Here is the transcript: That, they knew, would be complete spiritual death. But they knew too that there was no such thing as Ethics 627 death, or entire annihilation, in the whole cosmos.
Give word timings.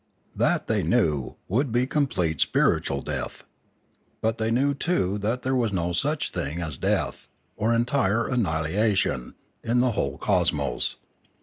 That, 0.35 0.65
they 0.65 0.81
knew, 0.81 1.35
would 1.47 1.71
be 1.71 1.85
complete 1.85 2.41
spiritual 2.41 3.03
death. 3.03 3.43
But 4.19 4.39
they 4.39 4.49
knew 4.49 4.73
too 4.73 5.19
that 5.19 5.43
there 5.43 5.53
was 5.53 5.71
no 5.71 5.93
such 5.93 6.31
thing 6.31 6.59
as 6.59 6.69
Ethics 6.81 7.29
627 7.29 7.29
death, 7.29 7.29
or 7.55 7.75
entire 7.75 8.27
annihilation, 8.27 9.35
in 9.63 9.79
the 9.81 9.91
whole 9.91 10.17
cosmos. 10.17 10.95